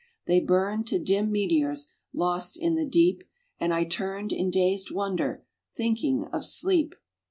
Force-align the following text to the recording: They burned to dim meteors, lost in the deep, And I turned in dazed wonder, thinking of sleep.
They 0.25 0.39
burned 0.39 0.87
to 0.87 0.97
dim 0.97 1.31
meteors, 1.31 1.93
lost 2.11 2.57
in 2.59 2.73
the 2.73 2.87
deep, 2.87 3.23
And 3.59 3.71
I 3.71 3.83
turned 3.83 4.33
in 4.33 4.49
dazed 4.49 4.89
wonder, 4.89 5.45
thinking 5.75 6.25
of 6.33 6.43
sleep. 6.43 6.95